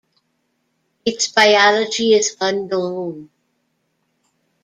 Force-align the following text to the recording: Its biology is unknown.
Its 1.05 1.27
biology 1.27 2.15
is 2.15 2.35
unknown. 2.41 3.29